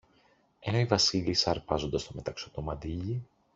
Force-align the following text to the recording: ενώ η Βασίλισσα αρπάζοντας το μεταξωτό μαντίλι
ενώ 0.59 0.77
η 0.79 0.85
Βασίλισσα 0.85 1.49
αρπάζοντας 1.49 2.03
το 2.03 2.11
μεταξωτό 2.15 2.61
μαντίλι 2.61 3.25